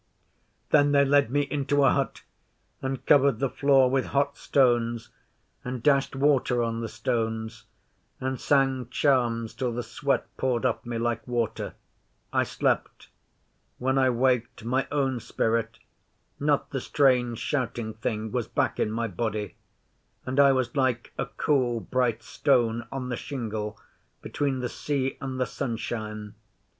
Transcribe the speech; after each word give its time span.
Then 0.71 0.93
they 0.93 1.05
led 1.05 1.29
me 1.29 1.41
into 1.41 1.83
a 1.83 1.91
hut 1.91 2.23
and 2.81 3.05
covered 3.05 3.37
the 3.37 3.51
floor 3.51 3.87
with 3.87 4.05
hot 4.05 4.35
stones 4.35 5.09
and 5.63 5.83
dashed 5.83 6.15
water 6.15 6.63
on 6.63 6.81
the 6.81 6.89
stones, 6.89 7.65
and 8.19 8.41
sang 8.41 8.87
charms 8.89 9.53
till 9.53 9.71
the 9.71 9.83
sweat 9.83 10.25
poured 10.37 10.65
off 10.65 10.87
me 10.87 10.97
like 10.97 11.27
water. 11.27 11.75
I 12.33 12.45
slept. 12.45 13.09
When 13.77 13.99
I 13.99 14.09
waked, 14.09 14.65
my 14.65 14.87
own 14.91 15.19
spirit 15.19 15.77
not 16.39 16.71
the 16.71 16.81
strange, 16.81 17.37
shouting 17.37 17.93
thing 17.93 18.31
was 18.31 18.47
back 18.47 18.79
in 18.79 18.89
my 18.91 19.07
body, 19.07 19.53
and 20.25 20.39
I 20.39 20.51
was 20.51 20.75
like 20.75 21.13
a 21.19 21.27
cool 21.27 21.79
bright 21.79 22.23
stone 22.23 22.87
on 22.91 23.09
the 23.09 23.17
shingle 23.17 23.79
between 24.23 24.61
the 24.61 24.67
sea 24.69 25.19
and 25.21 25.39
the 25.39 25.45
sunshine. 25.45 26.33